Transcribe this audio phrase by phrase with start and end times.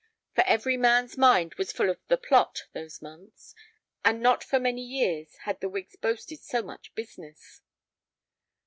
[0.33, 3.53] For every man's mind was full of the Plot those months,
[4.03, 7.61] and not for many years had the wigs boasted so much business.